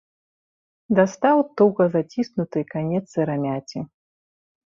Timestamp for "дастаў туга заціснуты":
0.99-2.59